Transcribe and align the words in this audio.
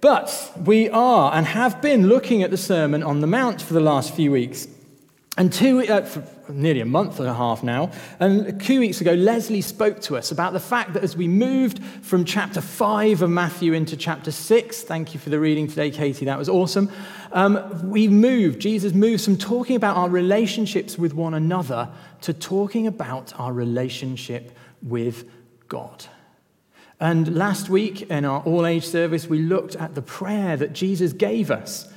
But 0.00 0.52
we 0.64 0.88
are 0.90 1.32
and 1.34 1.46
have 1.46 1.82
been 1.82 2.06
looking 2.06 2.42
at 2.42 2.50
the 2.50 2.56
Sermon 2.56 3.02
on 3.02 3.20
the 3.20 3.26
Mount 3.26 3.60
for 3.60 3.74
the 3.74 3.80
last 3.80 4.14
few 4.14 4.30
weeks. 4.30 4.68
And 5.36 5.52
two, 5.52 5.80
uh, 5.82 6.04
nearly 6.48 6.80
a 6.80 6.84
month 6.84 7.20
and 7.20 7.28
a 7.28 7.32
half 7.32 7.62
now, 7.62 7.92
and 8.18 8.60
two 8.60 8.80
weeks 8.80 9.00
ago, 9.00 9.12
Leslie 9.12 9.60
spoke 9.60 10.00
to 10.02 10.16
us 10.16 10.32
about 10.32 10.52
the 10.52 10.58
fact 10.58 10.94
that 10.94 11.04
as 11.04 11.16
we 11.16 11.28
moved 11.28 11.80
from 12.02 12.24
chapter 12.24 12.60
5 12.60 13.22
of 13.22 13.30
Matthew 13.30 13.72
into 13.72 13.96
chapter 13.96 14.32
6, 14.32 14.82
thank 14.82 15.14
you 15.14 15.20
for 15.20 15.30
the 15.30 15.38
reading 15.38 15.68
today, 15.68 15.92
Katie, 15.92 16.24
that 16.24 16.38
was 16.38 16.48
awesome. 16.48 16.90
Um, 17.30 17.88
we 17.88 18.08
moved, 18.08 18.60
Jesus 18.60 18.94
moved 18.94 19.24
from 19.24 19.38
talking 19.38 19.76
about 19.76 19.96
our 19.96 20.08
relationships 20.08 20.98
with 20.98 21.14
one 21.14 21.34
another 21.34 21.88
to 22.22 22.32
talking 22.32 22.88
about 22.88 23.32
our 23.38 23.52
relationship 23.52 24.50
with 24.82 25.24
God. 25.68 26.04
And 27.00 27.36
last 27.36 27.68
week 27.68 28.02
in 28.10 28.24
our 28.24 28.40
all 28.42 28.66
age 28.66 28.86
service, 28.86 29.26
we 29.26 29.38
looked 29.38 29.76
at 29.76 29.94
the 29.94 30.02
prayer 30.02 30.56
that 30.56 30.72
Jesus 30.72 31.12
gave 31.12 31.50
us 31.50 31.92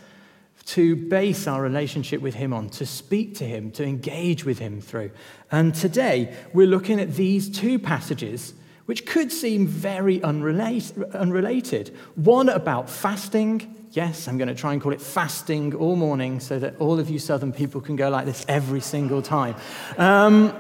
to 0.66 0.96
base 0.96 1.48
our 1.48 1.62
relationship 1.62 2.22
with 2.22 2.36
Him 2.36 2.54
on, 2.54 2.70
to 2.70 2.86
speak 2.86 3.36
to 3.38 3.46
Him, 3.46 3.72
to 3.72 3.84
engage 3.84 4.46
with 4.46 4.60
Him 4.60 4.80
through. 4.80 5.12
And 5.52 5.74
today, 5.74 6.36
we're 6.54 6.68
looking 6.68 7.00
at 7.00 7.16
these 7.16 7.50
two 7.50 7.80
passages 7.80 8.54
which 8.86 9.06
could 9.06 9.32
seem 9.32 9.68
very 9.68 10.22
unrelated. 10.22 11.96
One 12.16 12.50
about 12.50 12.90
fasting. 12.90 13.86
Yes, 13.92 14.28
I'm 14.28 14.38
going 14.38 14.50
to 14.50 14.56
try 14.56 14.74
and 14.74 14.82
call 14.82 14.92
it 14.92 15.02
fasting 15.02 15.74
all 15.76 15.96
morning 15.96 16.40
so 16.40 16.60
that 16.60 16.76
all 16.78 17.00
of 17.00 17.10
you 17.10 17.18
southern 17.18 17.54
people 17.54 17.80
can 17.80 17.96
go 17.96 18.10
like 18.10 18.26
this 18.26 18.46
every 18.48 18.82
single 18.82 19.22
time. 19.22 19.56
Um, 19.98 20.54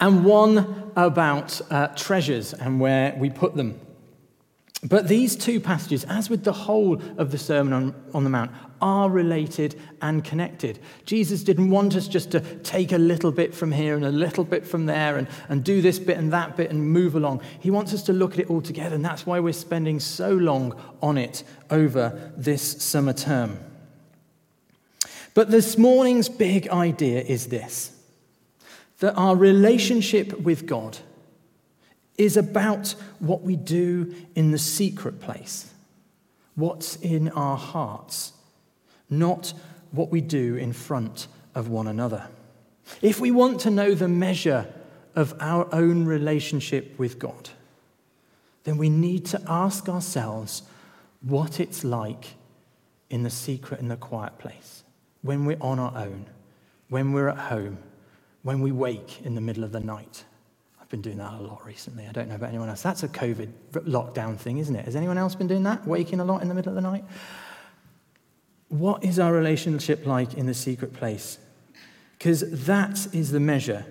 and 0.00 0.24
one 0.24 0.85
about 0.96 1.60
uh, 1.70 1.88
treasures 1.88 2.54
and 2.54 2.80
where 2.80 3.14
we 3.18 3.30
put 3.30 3.54
them. 3.54 3.78
But 4.82 5.08
these 5.08 5.36
two 5.36 5.58
passages, 5.58 6.04
as 6.04 6.28
with 6.28 6.44
the 6.44 6.52
whole 6.52 7.00
of 7.16 7.30
the 7.30 7.38
Sermon 7.38 7.72
on, 7.72 7.94
on, 8.12 8.24
the 8.24 8.30
Mount, 8.30 8.50
are 8.80 9.08
related 9.08 9.80
and 10.02 10.22
connected. 10.22 10.78
Jesus 11.06 11.42
didn't 11.42 11.70
want 11.70 11.96
us 11.96 12.06
just 12.06 12.30
to 12.32 12.40
take 12.58 12.92
a 12.92 12.98
little 12.98 13.32
bit 13.32 13.54
from 13.54 13.72
here 13.72 13.96
and 13.96 14.04
a 14.04 14.10
little 14.10 14.44
bit 14.44 14.66
from 14.66 14.84
there 14.84 15.16
and, 15.16 15.28
and 15.48 15.64
do 15.64 15.80
this 15.80 15.98
bit 15.98 16.18
and 16.18 16.32
that 16.32 16.56
bit 16.56 16.70
and 16.70 16.90
move 16.90 17.14
along. 17.14 17.40
He 17.58 17.70
wants 17.70 17.94
us 17.94 18.02
to 18.04 18.12
look 18.12 18.34
at 18.34 18.40
it 18.40 18.50
all 18.50 18.60
together, 18.60 18.94
and 18.94 19.04
that's 19.04 19.26
why 19.26 19.40
we're 19.40 19.54
spending 19.54 19.98
so 19.98 20.30
long 20.32 20.78
on 21.00 21.16
it 21.16 21.42
over 21.70 22.32
this 22.36 22.82
summer 22.82 23.14
term. 23.14 23.58
But 25.32 25.50
this 25.50 25.78
morning's 25.78 26.28
big 26.28 26.68
idea 26.68 27.22
is 27.22 27.46
this 27.46 27.95
that 29.00 29.14
our 29.14 29.36
relationship 29.36 30.40
with 30.40 30.66
God 30.66 30.98
is 32.16 32.36
about 32.36 32.94
what 33.18 33.42
we 33.42 33.56
do 33.56 34.14
in 34.34 34.50
the 34.50 34.58
secret 34.58 35.20
place, 35.20 35.72
what's 36.54 36.96
in 36.96 37.28
our 37.30 37.56
hearts, 37.56 38.32
not 39.10 39.52
what 39.90 40.10
we 40.10 40.20
do 40.20 40.56
in 40.56 40.72
front 40.72 41.28
of 41.54 41.68
one 41.68 41.86
another. 41.86 42.26
If 43.02 43.20
we 43.20 43.30
want 43.30 43.60
to 43.60 43.70
know 43.70 43.94
the 43.94 44.08
measure 44.08 44.72
of 45.14 45.34
our 45.40 45.68
own 45.74 46.04
relationship 46.06 46.98
with 46.98 47.18
God, 47.18 47.50
then 48.64 48.78
we 48.78 48.88
need 48.88 49.26
to 49.26 49.42
ask 49.46 49.88
ourselves 49.88 50.62
what 51.20 51.60
it's 51.60 51.84
like 51.84 52.34
in 53.10 53.22
the 53.22 53.30
secret 53.30 53.80
and 53.80 53.90
the 53.90 53.96
quiet 53.96 54.38
place, 54.38 54.82
when 55.22 55.44
we're 55.44 55.56
on 55.60 55.78
our 55.78 55.96
own, 55.96 56.26
when 56.88 57.12
we're 57.12 57.28
at 57.28 57.38
home, 57.38 57.78
when 58.46 58.60
we 58.60 58.70
wake 58.70 59.22
in 59.24 59.34
the 59.34 59.40
middle 59.40 59.64
of 59.64 59.72
the 59.72 59.80
night. 59.80 60.22
I've 60.80 60.88
been 60.88 61.02
doing 61.02 61.18
that 61.18 61.32
a 61.32 61.42
lot 61.42 61.66
recently. 61.66 62.06
I 62.06 62.12
don't 62.12 62.28
know 62.28 62.36
about 62.36 62.50
anyone 62.50 62.68
else. 62.68 62.80
That's 62.80 63.02
a 63.02 63.08
COVID 63.08 63.48
lockdown 63.72 64.38
thing, 64.38 64.58
isn't 64.58 64.76
it? 64.76 64.84
Has 64.84 64.94
anyone 64.94 65.18
else 65.18 65.34
been 65.34 65.48
doing 65.48 65.64
that? 65.64 65.84
Waking 65.84 66.20
a 66.20 66.24
lot 66.24 66.42
in 66.42 66.48
the 66.48 66.54
middle 66.54 66.70
of 66.70 66.76
the 66.76 66.80
night? 66.80 67.04
What 68.68 69.02
is 69.02 69.18
our 69.18 69.32
relationship 69.32 70.06
like 70.06 70.34
in 70.34 70.46
the 70.46 70.54
secret 70.54 70.92
place? 70.92 71.38
Because 72.16 72.66
that 72.66 73.12
is 73.12 73.32
the 73.32 73.40
measure 73.40 73.84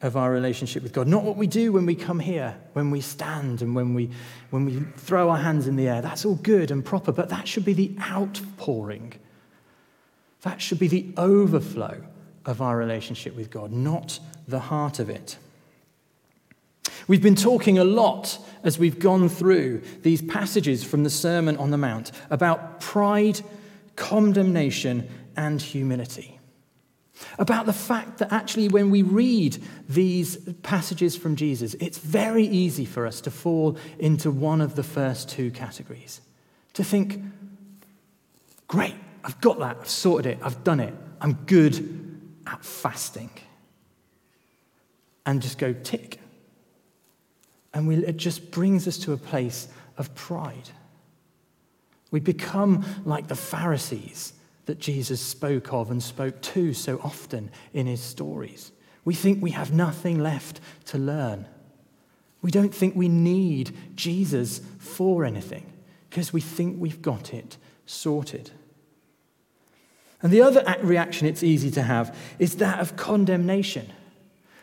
of 0.00 0.16
our 0.16 0.30
relationship 0.30 0.84
with 0.84 0.92
God. 0.92 1.08
Not 1.08 1.24
what 1.24 1.36
we 1.36 1.48
do 1.48 1.72
when 1.72 1.84
we 1.84 1.96
come 1.96 2.20
here, 2.20 2.56
when 2.74 2.92
we 2.92 3.00
stand 3.00 3.62
and 3.62 3.74
when 3.74 3.94
we, 3.94 4.10
when 4.50 4.64
we 4.64 4.78
throw 4.96 5.28
our 5.28 5.38
hands 5.38 5.66
in 5.66 5.74
the 5.74 5.88
air. 5.88 6.02
That's 6.02 6.24
all 6.24 6.36
good 6.36 6.70
and 6.70 6.84
proper, 6.84 7.10
but 7.10 7.30
that 7.30 7.48
should 7.48 7.64
be 7.64 7.72
the 7.72 7.96
outpouring. 8.00 9.14
That 10.42 10.62
should 10.62 10.78
be 10.78 10.86
the 10.86 11.12
overflow 11.16 12.04
of 12.48 12.62
our 12.62 12.78
relationship 12.78 13.36
with 13.36 13.50
God, 13.50 13.70
not 13.70 14.18
the 14.48 14.58
heart 14.58 14.98
of 14.98 15.10
it. 15.10 15.36
We've 17.06 17.22
been 17.22 17.36
talking 17.36 17.78
a 17.78 17.84
lot 17.84 18.38
as 18.64 18.78
we've 18.78 18.98
gone 18.98 19.28
through 19.28 19.82
these 20.00 20.22
passages 20.22 20.82
from 20.82 21.04
the 21.04 21.10
Sermon 21.10 21.58
on 21.58 21.70
the 21.70 21.76
Mount 21.76 22.10
about 22.30 22.80
pride, 22.80 23.42
condemnation, 23.96 25.08
and 25.36 25.60
humility. 25.60 26.40
About 27.38 27.66
the 27.66 27.72
fact 27.74 28.18
that 28.18 28.32
actually, 28.32 28.68
when 28.68 28.90
we 28.90 29.02
read 29.02 29.58
these 29.86 30.38
passages 30.62 31.16
from 31.16 31.36
Jesus, 31.36 31.74
it's 31.74 31.98
very 31.98 32.46
easy 32.46 32.86
for 32.86 33.06
us 33.06 33.20
to 33.22 33.30
fall 33.30 33.76
into 33.98 34.30
one 34.30 34.62
of 34.62 34.74
the 34.74 34.82
first 34.82 35.28
two 35.28 35.50
categories. 35.50 36.22
To 36.74 36.84
think, 36.84 37.20
great, 38.68 38.94
I've 39.22 39.38
got 39.42 39.58
that, 39.58 39.76
I've 39.82 39.88
sorted 39.88 40.32
it, 40.32 40.38
I've 40.42 40.64
done 40.64 40.80
it, 40.80 40.94
I'm 41.20 41.34
good 41.44 42.07
at 42.48 42.64
fasting. 42.64 43.30
And 45.24 45.42
just 45.42 45.58
go 45.58 45.74
tick, 45.74 46.18
and 47.74 47.86
we, 47.86 47.96
it 47.96 48.16
just 48.16 48.50
brings 48.50 48.88
us 48.88 48.96
to 48.98 49.12
a 49.12 49.18
place 49.18 49.68
of 49.98 50.14
pride. 50.14 50.70
We 52.10 52.20
become 52.20 52.84
like 53.04 53.28
the 53.28 53.36
Pharisees 53.36 54.32
that 54.64 54.78
Jesus 54.78 55.20
spoke 55.20 55.72
of 55.72 55.90
and 55.90 56.02
spoke 56.02 56.40
to 56.40 56.72
so 56.72 56.98
often 57.04 57.50
in 57.74 57.86
his 57.86 58.02
stories. 58.02 58.72
We 59.04 59.14
think 59.14 59.42
we 59.42 59.50
have 59.50 59.72
nothing 59.72 60.18
left 60.18 60.60
to 60.86 60.98
learn. 60.98 61.46
We 62.40 62.50
don't 62.50 62.74
think 62.74 62.94
we 62.94 63.08
need 63.08 63.74
Jesus 63.94 64.60
for 64.78 65.24
anything 65.24 65.72
because 66.08 66.32
we 66.32 66.40
think 66.40 66.76
we've 66.78 67.02
got 67.02 67.34
it 67.34 67.58
sorted. 67.84 68.50
And 70.22 70.32
the 70.32 70.42
other 70.42 70.64
reaction 70.82 71.26
it's 71.26 71.42
easy 71.42 71.70
to 71.72 71.82
have 71.82 72.16
is 72.38 72.56
that 72.56 72.80
of 72.80 72.96
condemnation. 72.96 73.92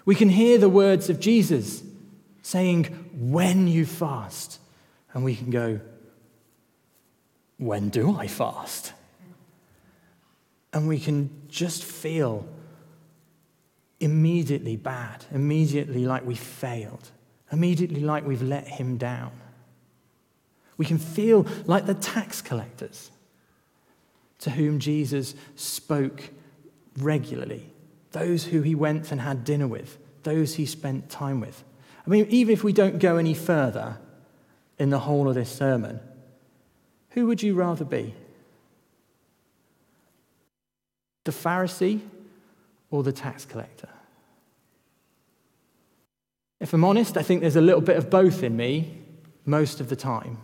We 0.03 0.15
can 0.15 0.29
hear 0.29 0.57
the 0.57 0.69
words 0.69 1.09
of 1.09 1.19
Jesus 1.19 1.81
saying, 2.41 2.85
when 3.13 3.67
you 3.67 3.85
fast. 3.85 4.59
And 5.13 5.23
we 5.23 5.35
can 5.35 5.49
go, 5.49 5.79
when 7.57 7.89
do 7.89 8.15
I 8.17 8.27
fast? 8.27 8.93
And 10.73 10.87
we 10.87 10.99
can 10.99 11.29
just 11.47 11.83
feel 11.83 12.45
immediately 14.01 14.75
bad, 14.75 15.23
immediately 15.31 16.05
like 16.05 16.25
we 16.25 16.35
failed, 16.35 17.09
immediately 17.51 18.01
like 18.01 18.27
we've 18.27 18.41
let 18.41 18.67
him 18.67 18.97
down. 18.97 19.31
We 20.77 20.85
can 20.85 20.97
feel 20.97 21.47
like 21.65 21.85
the 21.85 21.93
tax 21.93 22.41
collectors 22.41 23.09
to 24.45 24.51
whom 24.51 24.77
Jesus 24.77 25.33
spoke 25.55 26.29
regularly, 26.99 27.73
those 28.11 28.43
who 28.43 28.61
he 28.61 28.75
went 28.75 29.11
and 29.11 29.19
had 29.19 29.43
dinner 29.43 29.67
with, 29.67 29.97
those 30.21 30.53
he 30.53 30.67
spent 30.67 31.09
time 31.09 31.39
with. 31.39 31.63
I 32.05 32.11
mean, 32.11 32.27
even 32.29 32.53
if 32.53 32.63
we 32.63 32.71
don't 32.71 32.99
go 32.99 33.17
any 33.17 33.33
further 33.33 33.97
in 34.77 34.91
the 34.91 34.99
whole 34.99 35.27
of 35.27 35.33
this 35.33 35.51
sermon, 35.51 35.99
who 37.09 37.25
would 37.25 37.41
you 37.41 37.55
rather 37.55 37.83
be? 37.83 38.13
The 41.23 41.31
Pharisee 41.31 42.01
or 42.91 43.01
the 43.01 43.11
tax 43.11 43.45
collector? 43.45 43.89
If 46.59 46.71
I'm 46.71 46.83
honest, 46.83 47.17
I 47.17 47.23
think 47.23 47.41
there's 47.41 47.55
a 47.55 47.61
little 47.61 47.81
bit 47.81 47.97
of 47.97 48.11
both 48.11 48.43
in 48.43 48.55
me 48.55 48.99
most 49.43 49.79
of 49.79 49.89
the 49.89 49.95
time. 49.95 50.37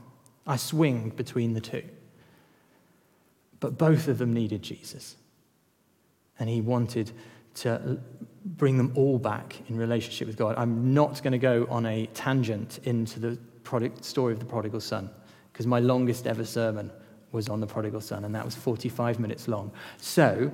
I 0.47 0.55
swing 0.55 1.09
between 1.11 1.53
the 1.53 1.61
two. 1.61 1.83
But 3.61 3.77
both 3.77 4.09
of 4.09 4.17
them 4.17 4.33
needed 4.33 4.61
Jesus. 4.61 5.15
And 6.37 6.49
he 6.49 6.59
wanted 6.59 7.11
to 7.53 7.99
bring 8.43 8.77
them 8.77 8.91
all 8.95 9.17
back 9.17 9.61
in 9.69 9.77
relationship 9.77 10.27
with 10.27 10.35
God. 10.35 10.55
I'm 10.57 10.93
not 10.93 11.21
going 11.23 11.31
to 11.31 11.37
go 11.37 11.67
on 11.69 11.85
a 11.85 12.07
tangent 12.07 12.79
into 12.83 13.19
the 13.19 13.37
story 14.01 14.33
of 14.33 14.39
the 14.39 14.45
prodigal 14.45 14.81
son, 14.81 15.09
because 15.53 15.65
my 15.65 15.79
longest 15.79 16.27
ever 16.27 16.43
sermon 16.43 16.91
was 17.31 17.47
on 17.47 17.61
the 17.61 17.67
prodigal 17.67 18.01
son, 18.01 18.25
and 18.25 18.35
that 18.35 18.43
was 18.43 18.55
45 18.55 19.19
minutes 19.19 19.47
long. 19.47 19.71
So 19.97 20.51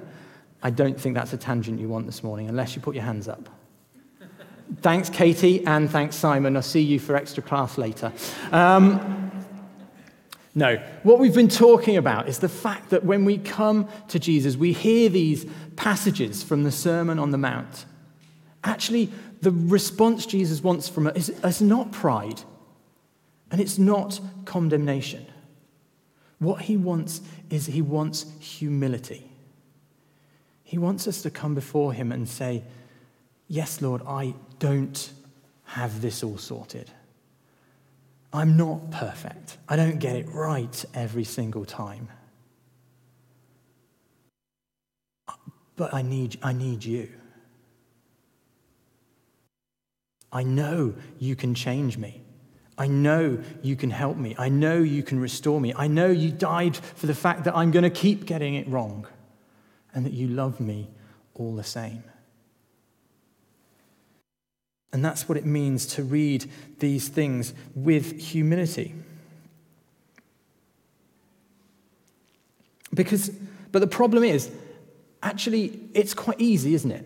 I 0.62 0.70
don't 0.70 1.00
think 1.00 1.16
that's 1.16 1.34
a 1.34 1.38
tangent 1.38 1.80
you 1.80 1.88
want 1.88 2.06
this 2.06 2.24
morning, 2.24 2.50
unless 2.50 2.76
you 2.76 2.82
put 2.82 2.94
your 2.94 3.06
hands 3.06 3.28
up. 3.28 3.50
thanks, 4.82 5.10
Katie, 5.10 5.66
and 5.66 5.90
thanks, 5.90 6.16
Simon. 6.16 6.56
I'll 6.56 6.62
see 6.62 6.82
you 6.82 7.00
for 7.00 7.16
extra 7.16 7.42
class 7.42 7.78
later. 7.78 8.12
Um, 8.52 9.17
no, 10.58 10.78
what 11.04 11.20
we've 11.20 11.36
been 11.36 11.50
talking 11.50 11.98
about 11.98 12.28
is 12.28 12.40
the 12.40 12.50
fact 12.50 12.90
that 12.90 13.06
when 13.06 13.26
we 13.26 13.38
come 13.38 13.88
to 14.08 14.18
Jesus, 14.18 14.58
we 14.58 14.74
hear 14.74 15.08
these 15.08 15.46
passages 15.76 16.42
from 16.42 16.64
the 16.64 16.72
Sermon 16.72 17.20
on 17.20 17.30
the 17.30 17.38
Mount. 17.38 17.86
Actually, 18.64 19.12
the 19.42 19.52
response 19.52 20.26
Jesus 20.26 20.64
wants 20.64 20.90
from 20.90 21.06
us 21.06 21.30
is, 21.30 21.30
is 21.44 21.62
not 21.62 21.92
pride, 21.92 22.42
And 23.52 23.62
it's 23.62 23.78
not 23.78 24.20
condemnation. 24.46 25.28
What 26.40 26.64
he 26.64 26.76
wants 26.76 27.22
is 27.52 27.68
he 27.68 27.84
wants 27.84 28.26
humility. 28.40 29.30
He 30.64 30.80
wants 30.80 31.08
us 31.08 31.22
to 31.22 31.30
come 31.30 31.54
before 31.54 31.94
him 31.94 32.12
and 32.12 32.28
say, 32.28 32.64
Yes, 33.48 33.80
Lord, 33.80 34.02
I 34.08 34.34
don't 34.58 35.12
have 35.66 36.02
this 36.02 36.24
all 36.24 36.40
sorted. 36.40 36.90
I'm 38.38 38.56
not 38.56 38.92
perfect. 38.92 39.58
I 39.68 39.76
don't 39.76 39.98
get 39.98 40.16
it 40.16 40.30
right 40.30 40.86
every 40.94 41.24
single 41.24 41.66
time. 41.66 42.08
But 45.76 45.92
I 45.92 46.04
need, 46.04 46.38
I 46.44 46.54
need 46.54 46.84
you. 46.84 47.10
I 50.32 50.44
know 50.44 50.94
you 51.18 51.36
can 51.36 51.56
change 51.56 51.98
me. 51.98 52.22
I 52.78 52.86
know 52.86 53.40
you 53.64 53.76
can 53.76 53.90
help 53.90 54.18
me. 54.18 54.36
I 54.38 54.50
know 54.50 54.78
you 54.78 55.02
can 55.02 55.20
restore 55.20 55.60
me. 55.60 55.74
I 55.76 55.88
know 55.88 56.06
you 56.06 56.30
died 56.30 56.78
for 56.78 57.08
the 57.08 57.16
fact 57.16 57.44
that 57.46 57.56
I'm 57.56 57.72
going 57.72 57.86
to 57.86 57.90
keep 57.90 58.28
getting 58.28 58.54
it 58.54 58.68
wrong 58.68 59.08
and 59.96 60.06
that 60.06 60.14
you 60.14 60.28
love 60.28 60.60
me 60.60 60.92
all 61.34 61.56
the 61.56 61.64
same. 61.64 62.04
And 64.94 65.04
that's 65.04 65.28
what 65.28 65.38
it 65.38 65.46
means 65.46 65.86
to 65.88 66.04
read 66.04 66.50
these 66.80 67.10
things 67.10 67.54
with 67.76 68.20
humility. 68.20 68.96
Because, 72.94 73.30
but 73.72 73.80
the 73.80 73.88
problem 73.88 74.24
is, 74.24 74.50
actually, 75.22 75.80
it's 75.94 76.14
quite 76.14 76.40
easy, 76.40 76.74
isn't 76.74 76.92
it? 76.92 77.06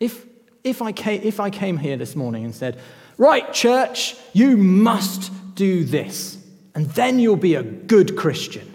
If, 0.00 0.24
if, 0.64 0.80
I 0.80 0.92
came, 0.92 1.22
if 1.22 1.40
I 1.40 1.50
came 1.50 1.76
here 1.76 1.96
this 1.96 2.16
morning 2.16 2.44
and 2.44 2.54
said, 2.54 2.80
Right, 3.18 3.52
church, 3.52 4.16
you 4.32 4.56
must 4.56 5.32
do 5.56 5.84
this, 5.84 6.38
and 6.74 6.86
then 6.90 7.18
you'll 7.18 7.36
be 7.36 7.56
a 7.56 7.64
good 7.64 8.16
Christian, 8.16 8.72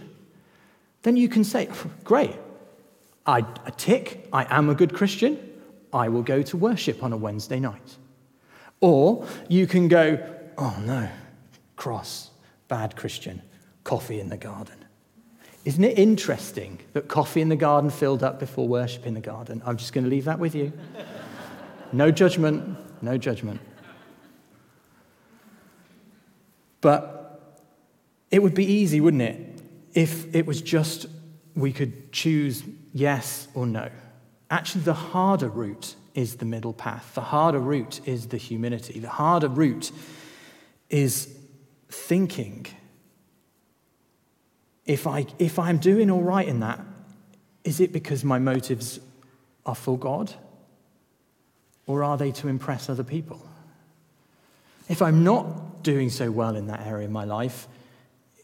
then 1.03 1.15
you 1.15 1.29
can 1.29 1.43
say, 1.43 1.69
oh, 1.71 1.91
Great, 2.03 2.35
I, 3.25 3.39
I 3.39 3.69
tick, 3.77 4.27
I 4.33 4.45
am 4.55 4.69
a 4.69 4.75
good 4.75 4.93
Christian, 4.93 5.39
I 5.93 6.09
will 6.09 6.23
go 6.23 6.41
to 6.41 6.57
worship 6.57 7.03
on 7.03 7.13
a 7.13 7.17
Wednesday 7.17 7.59
night. 7.59 7.97
Or 8.83 9.25
you 9.47 9.65
can 9.65 9.87
go, 9.87 10.19
Oh 10.57 10.75
no, 10.85 11.07
cross, 11.77 12.31
bad 12.67 12.97
Christian, 12.97 13.41
coffee 13.85 14.19
in 14.19 14.27
the 14.27 14.35
garden. 14.35 14.75
Isn't 15.63 15.85
it 15.85 15.97
interesting 15.97 16.79
that 16.91 17.07
coffee 17.07 17.39
in 17.39 17.47
the 17.47 17.55
garden 17.55 17.89
filled 17.89 18.23
up 18.23 18.41
before 18.41 18.67
worship 18.67 19.07
in 19.07 19.13
the 19.13 19.21
garden? 19.21 19.63
I'm 19.65 19.77
just 19.77 19.93
going 19.93 20.03
to 20.03 20.09
leave 20.09 20.25
that 20.25 20.37
with 20.37 20.53
you. 20.53 20.73
No 21.95 22.09
judgment, 22.09 22.75
no 23.03 23.19
judgment. 23.19 23.61
But 26.81 27.61
it 28.31 28.41
would 28.41 28.55
be 28.55 28.65
easy, 28.65 28.99
wouldn't 28.99 29.21
it, 29.21 29.61
if 29.93 30.33
it 30.33 30.47
was 30.47 30.59
just 30.59 31.05
we 31.55 31.71
could 31.71 32.11
choose 32.11 32.63
yes 32.91 33.47
or 33.53 33.67
no. 33.67 33.89
Actually, 34.49 34.85
the 34.85 34.95
harder 34.95 35.49
route 35.49 35.93
is 36.13 36.35
the 36.35 36.45
middle 36.45 36.73
path. 36.73 37.13
The 37.15 37.21
harder 37.21 37.59
route 37.59 37.99
is 38.05 38.27
the 38.27 38.37
humility. 38.37 38.99
The 38.99 39.09
harder 39.09 39.47
route 39.49 39.91
is 40.89 41.35
thinking 41.89 42.67
if, 44.85 45.07
I, 45.07 45.25
if 45.39 45.59
I'm 45.59 45.77
doing 45.77 46.11
all 46.11 46.21
right 46.21 46.47
in 46.47 46.59
that, 46.59 46.79
is 47.63 47.79
it 47.79 47.93
because 47.93 48.23
my 48.23 48.39
motives 48.39 48.99
are 49.65 49.75
for 49.75 49.97
God? 49.97 50.33
Or 51.87 52.03
are 52.03 52.17
they 52.17 52.31
to 52.31 52.47
impress 52.47 52.89
other 52.89 53.03
people? 53.03 53.41
If 54.89 55.01
I'm 55.01 55.23
not 55.23 55.83
doing 55.83 56.09
so 56.09 56.31
well 56.31 56.55
in 56.55 56.67
that 56.67 56.85
area 56.85 57.05
of 57.05 57.11
my 57.11 57.23
life, 57.23 57.67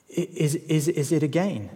is, 0.07 0.55
is, 0.55 0.87
is 0.87 1.11
it 1.11 1.23
again? 1.23 1.69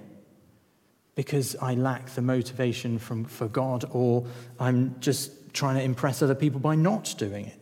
Because 1.16 1.56
I 1.62 1.76
lack 1.76 2.10
the 2.12 2.22
motivation 2.22 2.98
from, 3.00 3.26
for 3.26 3.48
God, 3.48 3.86
or 3.92 4.26
I'm 4.60 5.00
just 5.00 5.32
trying 5.54 5.76
to 5.76 5.84
impress 5.84 6.22
other 6.22 6.36
people 6.36 6.60
by 6.60 6.76
not 6.76 7.16
doing 7.18 7.46
it? 7.46 7.60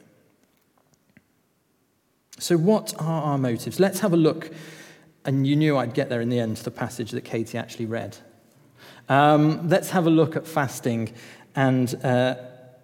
So, 2.40 2.58
what 2.58 2.94
are 3.00 3.22
our 3.22 3.38
motives? 3.38 3.80
Let's 3.80 4.00
have 4.00 4.14
a 4.14 4.18
look 4.18 4.52
and 5.26 5.46
you 5.46 5.56
knew 5.56 5.78
I'd 5.78 5.94
get 5.94 6.10
there 6.10 6.22
in 6.22 6.30
the 6.30 6.40
end 6.40 6.58
to 6.58 6.64
the 6.64 6.72
passage 6.72 7.12
that 7.12 7.22
Katie 7.22 7.58
actually 7.58 7.86
read. 7.86 8.18
Um, 9.10 9.68
let's 9.70 9.92
have 9.92 10.08
a 10.08 10.10
look 10.10 10.36
at 10.36 10.48
fasting 10.48 11.14
and, 11.56 11.94
uh, 12.04 12.36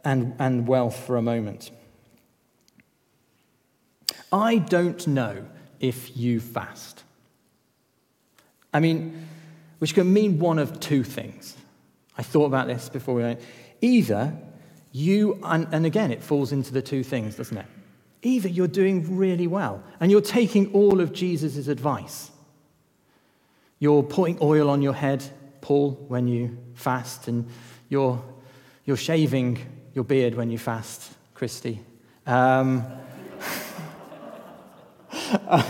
and, 0.04 0.36
and 0.40 0.68
wealth 0.68 1.06
for 1.06 1.18
a 1.18 1.22
moment. 1.22 1.72
I 4.32 4.58
don't 4.58 5.08
know 5.08 5.46
if 5.80 6.16
you 6.18 6.40
fast. 6.40 7.04
I 8.74 8.80
mean, 8.80 9.28
which 9.80 9.94
can 9.96 10.12
mean 10.12 10.40
one 10.40 10.60
of 10.60 10.80
two 10.80 11.04
things. 11.04 11.56
I 12.18 12.24
thought 12.24 12.46
about 12.46 12.68
this 12.68 12.90
before 12.90 13.16
we 13.16 13.24
went. 13.24 13.42
Either 13.82 14.38
you, 14.98 15.40
and, 15.44 15.68
and 15.72 15.86
again, 15.86 16.12
it 16.12 16.24
falls 16.24 16.52
into 16.52 16.74
the 16.74 16.82
two 16.82 17.04
things, 17.04 17.36
doesn't 17.36 17.58
it? 17.58 17.66
Either 18.24 18.50
you're 18.50 18.68
doing 18.68 19.16
really 19.16 19.46
well 19.46 19.84
and 20.00 20.10
you're 20.10 20.22
taking 20.22 20.74
all 20.74 21.00
of 21.00 21.14
Jesus' 21.14 21.68
advice. 21.68 22.32
You're 23.78 24.02
putting 24.02 24.40
oil 24.42 24.72
on 24.72 24.82
your 24.82 24.96
head, 24.96 25.24
Paul, 25.62 25.92
when 26.08 26.28
you 26.28 26.58
fast, 26.74 27.28
and 27.28 27.48
you're, 27.90 28.24
you're 28.86 28.98
shaving 28.98 29.60
your 29.94 30.04
beard 30.04 30.34
when 30.34 30.50
you 30.50 30.58
fast, 30.58 31.12
Christy. 31.36 31.80
Um, 32.26 32.84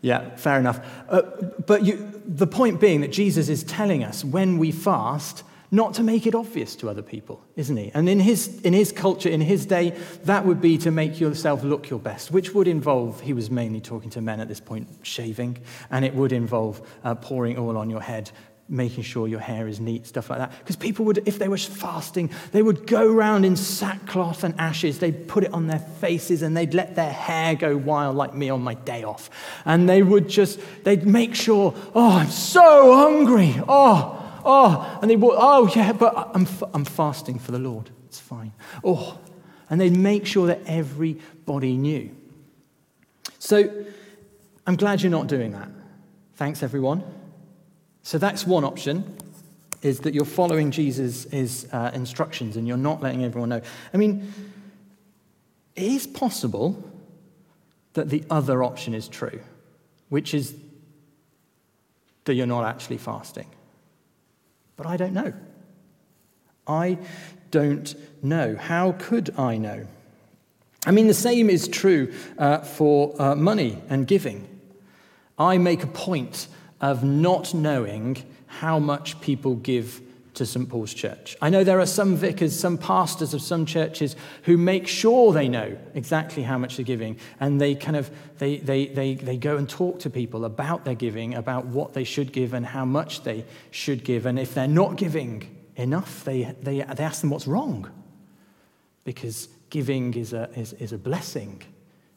yeah, 0.00 0.36
fair 0.36 0.60
enough. 0.60 0.80
Uh, 1.08 1.22
but 1.66 1.84
you, 1.84 2.22
the 2.24 2.46
point 2.46 2.80
being 2.80 3.00
that 3.00 3.10
Jesus 3.10 3.48
is 3.48 3.64
telling 3.64 4.04
us 4.04 4.24
when 4.24 4.58
we 4.58 4.70
fast, 4.70 5.42
not 5.72 5.94
to 5.94 6.02
make 6.02 6.26
it 6.26 6.34
obvious 6.34 6.76
to 6.76 6.90
other 6.90 7.00
people, 7.00 7.42
isn't 7.56 7.78
he? 7.78 7.90
And 7.94 8.06
in 8.06 8.20
his, 8.20 8.60
in 8.60 8.74
his 8.74 8.92
culture, 8.92 9.30
in 9.30 9.40
his 9.40 9.64
day, 9.64 9.98
that 10.24 10.44
would 10.44 10.60
be 10.60 10.76
to 10.78 10.90
make 10.90 11.18
yourself 11.18 11.64
look 11.64 11.88
your 11.88 11.98
best, 11.98 12.30
which 12.30 12.52
would 12.52 12.68
involve, 12.68 13.22
he 13.22 13.32
was 13.32 13.50
mainly 13.50 13.80
talking 13.80 14.10
to 14.10 14.20
men 14.20 14.38
at 14.38 14.48
this 14.48 14.60
point, 14.60 14.86
shaving, 15.00 15.56
and 15.90 16.04
it 16.04 16.14
would 16.14 16.30
involve 16.30 16.86
uh, 17.04 17.14
pouring 17.14 17.58
oil 17.58 17.78
on 17.78 17.88
your 17.88 18.02
head, 18.02 18.30
making 18.68 19.02
sure 19.02 19.26
your 19.26 19.40
hair 19.40 19.66
is 19.66 19.80
neat, 19.80 20.06
stuff 20.06 20.28
like 20.28 20.40
that. 20.40 20.52
Because 20.58 20.76
people 20.76 21.06
would, 21.06 21.26
if 21.26 21.38
they 21.38 21.48
were 21.48 21.56
fasting, 21.56 22.28
they 22.52 22.62
would 22.62 22.86
go 22.86 23.10
around 23.10 23.46
in 23.46 23.56
sackcloth 23.56 24.44
and 24.44 24.54
ashes. 24.58 24.98
They'd 24.98 25.26
put 25.26 25.42
it 25.42 25.54
on 25.54 25.68
their 25.68 25.78
faces 25.78 26.42
and 26.42 26.54
they'd 26.54 26.74
let 26.74 26.96
their 26.96 27.12
hair 27.12 27.54
go 27.54 27.78
wild 27.78 28.16
like 28.16 28.34
me 28.34 28.50
on 28.50 28.60
my 28.60 28.74
day 28.74 29.04
off. 29.04 29.30
And 29.64 29.88
they 29.88 30.02
would 30.02 30.28
just, 30.28 30.60
they'd 30.84 31.06
make 31.06 31.34
sure, 31.34 31.74
oh, 31.94 32.18
I'm 32.18 32.30
so 32.30 32.94
hungry. 32.94 33.54
Oh, 33.66 34.21
Oh, 34.44 34.98
and 35.00 35.10
they 35.10 35.16
would, 35.16 35.36
oh, 35.36 35.70
yeah, 35.74 35.92
but 35.92 36.30
I'm, 36.34 36.46
I'm 36.74 36.84
fasting 36.84 37.38
for 37.38 37.52
the 37.52 37.58
Lord. 37.58 37.90
It's 38.06 38.18
fine. 38.18 38.52
Oh, 38.82 39.18
and 39.70 39.80
they'd 39.80 39.96
make 39.96 40.26
sure 40.26 40.46
that 40.48 40.60
everybody 40.66 41.76
knew. 41.76 42.14
So 43.38 43.84
I'm 44.66 44.76
glad 44.76 45.02
you're 45.02 45.10
not 45.10 45.26
doing 45.26 45.52
that. 45.52 45.68
Thanks, 46.36 46.62
everyone. 46.62 47.02
So 48.02 48.18
that's 48.18 48.46
one 48.46 48.64
option, 48.64 49.16
is 49.82 50.00
that 50.00 50.14
you're 50.14 50.24
following 50.24 50.70
Jesus' 50.70 51.66
uh, 51.72 51.90
instructions 51.94 52.56
and 52.56 52.66
you're 52.66 52.76
not 52.76 53.00
letting 53.00 53.24
everyone 53.24 53.48
know. 53.48 53.62
I 53.92 53.96
mean, 53.96 54.32
it 55.74 55.84
is 55.84 56.06
possible 56.06 56.82
that 57.94 58.10
the 58.10 58.24
other 58.30 58.62
option 58.62 58.94
is 58.94 59.08
true, 59.08 59.40
which 60.08 60.34
is 60.34 60.54
that 62.24 62.34
you're 62.34 62.46
not 62.46 62.64
actually 62.64 62.98
fasting. 62.98 63.46
But 64.76 64.86
I 64.86 64.96
don't 64.96 65.12
know. 65.12 65.32
I 66.66 66.98
don't 67.50 67.94
know. 68.22 68.56
How 68.56 68.92
could 68.92 69.36
I 69.38 69.56
know? 69.56 69.86
I 70.84 70.90
mean, 70.90 71.06
the 71.06 71.14
same 71.14 71.48
is 71.48 71.68
true 71.68 72.12
uh, 72.38 72.58
for 72.58 73.14
uh, 73.20 73.34
money 73.34 73.78
and 73.88 74.06
giving. 74.06 74.48
I 75.38 75.58
make 75.58 75.82
a 75.82 75.88
point 75.88 76.48
of 76.80 77.04
not 77.04 77.54
knowing 77.54 78.18
how 78.46 78.78
much 78.78 79.20
people 79.20 79.54
give 79.54 80.00
to 80.34 80.46
St. 80.46 80.68
Paul's 80.68 80.94
Church. 80.94 81.36
I 81.42 81.50
know 81.50 81.62
there 81.62 81.80
are 81.80 81.86
some 81.86 82.16
vicars, 82.16 82.58
some 82.58 82.78
pastors 82.78 83.34
of 83.34 83.42
some 83.42 83.66
churches 83.66 84.16
who 84.44 84.56
make 84.56 84.86
sure 84.86 85.32
they 85.32 85.48
know 85.48 85.76
exactly 85.94 86.42
how 86.42 86.56
much 86.56 86.76
they're 86.76 86.84
giving, 86.84 87.18
and 87.38 87.60
they 87.60 87.74
kind 87.74 87.96
of 87.96 88.10
they, 88.38 88.56
they, 88.56 88.86
they, 88.86 89.14
they 89.14 89.36
go 89.36 89.56
and 89.56 89.68
talk 89.68 90.00
to 90.00 90.10
people 90.10 90.44
about 90.44 90.84
their 90.84 90.94
giving, 90.94 91.34
about 91.34 91.66
what 91.66 91.92
they 91.92 92.04
should 92.04 92.32
give 92.32 92.54
and 92.54 92.64
how 92.64 92.84
much 92.84 93.22
they 93.22 93.44
should 93.70 94.04
give. 94.04 94.26
And 94.26 94.38
if 94.38 94.54
they're 94.54 94.66
not 94.66 94.96
giving 94.96 95.56
enough, 95.76 96.24
they, 96.24 96.54
they, 96.60 96.80
they 96.80 97.04
ask 97.04 97.20
them 97.20 97.30
what's 97.30 97.46
wrong. 97.46 97.90
Because 99.04 99.48
giving 99.70 100.14
is 100.14 100.32
a, 100.32 100.48
is, 100.56 100.72
is 100.74 100.92
a 100.92 100.98
blessing 100.98 101.62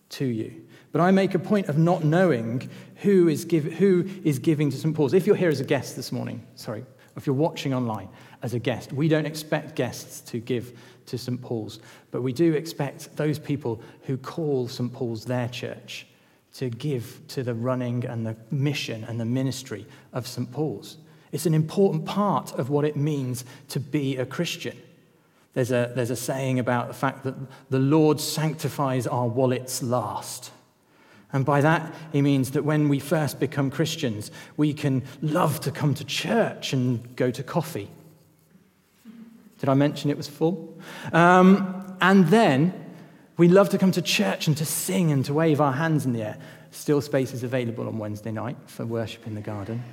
to 0.09 0.25
you. 0.25 0.65
But 0.91 1.01
I 1.01 1.11
make 1.11 1.35
a 1.35 1.39
point 1.39 1.67
of 1.67 1.77
not 1.77 2.05
knowing 2.05 2.69
who 2.97 3.27
is, 3.27 3.43
give, 3.43 3.65
who 3.65 4.07
is 4.23 4.39
giving 4.39 4.69
to 4.71 4.77
St. 4.77 4.95
Paul's. 4.95 5.13
If 5.13 5.27
you're 5.27 5.35
here 5.35 5.49
as 5.49 5.59
a 5.59 5.65
guest 5.65 5.95
this 5.95 6.11
morning, 6.11 6.45
sorry, 6.55 6.85
if 7.15 7.25
you're 7.25 7.35
watching 7.35 7.73
online 7.73 8.09
as 8.41 8.53
a 8.53 8.59
guest, 8.59 8.91
we 8.91 9.07
don't 9.07 9.25
expect 9.25 9.75
guests 9.75 10.21
to 10.31 10.39
give 10.39 10.77
to 11.07 11.17
St. 11.17 11.41
Paul's, 11.41 11.79
but 12.11 12.21
we 12.21 12.33
do 12.33 12.53
expect 12.53 13.15
those 13.15 13.39
people 13.39 13.81
who 14.03 14.17
call 14.17 14.67
St. 14.67 14.91
Paul's 14.91 15.25
their 15.25 15.47
church 15.47 16.07
to 16.55 16.69
give 16.69 17.21
to 17.27 17.43
the 17.43 17.53
running 17.53 18.05
and 18.05 18.25
the 18.25 18.35
mission 18.49 19.03
and 19.05 19.19
the 19.19 19.25
ministry 19.25 19.85
of 20.13 20.25
St. 20.27 20.51
Paul's. 20.51 20.97
It's 21.31 21.45
an 21.45 21.53
important 21.53 22.05
part 22.05 22.53
of 22.53 22.69
what 22.69 22.85
it 22.85 22.95
means 22.95 23.43
to 23.69 23.79
be 23.79 24.17
a 24.17 24.25
Christian. 24.25 24.77
There's 25.53 25.71
a, 25.71 25.91
there's 25.95 26.11
a 26.11 26.15
saying 26.15 26.59
about 26.59 26.87
the 26.87 26.93
fact 26.93 27.23
that 27.23 27.35
the 27.69 27.79
Lord 27.79 28.19
sanctifies 28.19 29.07
our 29.07 29.27
wallets 29.27 29.81
last. 29.83 30.51
And 31.35 31.45
by 31.45 31.59
that, 31.59 31.93
he 32.13 32.21
means 32.21 32.51
that 32.51 32.63
when 32.63 32.87
we 32.87 32.97
first 32.97 33.41
become 33.41 33.69
Christians, 33.69 34.31
we 34.55 34.73
can 34.73 35.03
love 35.21 35.59
to 35.61 35.71
come 35.71 35.93
to 35.95 36.05
church 36.05 36.71
and 36.71 37.13
go 37.17 37.29
to 37.29 37.43
coffee. 37.43 37.89
Did 39.59 39.67
I 39.67 39.73
mention 39.73 40.09
it 40.09 40.15
was 40.15 40.29
full? 40.29 40.79
Um, 41.11 41.97
and 41.99 42.27
then 42.27 42.73
we 43.35 43.49
love 43.49 43.67
to 43.71 43.77
come 43.77 43.91
to 43.91 44.01
church 44.01 44.47
and 44.47 44.55
to 44.55 44.63
sing 44.63 45.11
and 45.11 45.25
to 45.25 45.33
wave 45.33 45.59
our 45.59 45.73
hands 45.73 46.05
in 46.05 46.13
the 46.13 46.21
air. 46.21 46.37
Still 46.71 47.01
space 47.01 47.33
is 47.33 47.43
available 47.43 47.89
on 47.89 47.97
Wednesday 47.97 48.31
night 48.31 48.55
for 48.67 48.85
worship 48.85 49.27
in 49.27 49.35
the 49.35 49.41
garden. 49.41 49.83